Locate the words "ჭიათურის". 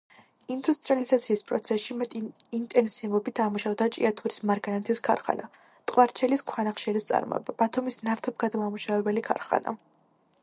3.95-4.41